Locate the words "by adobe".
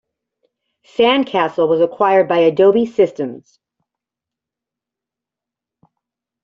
2.27-2.87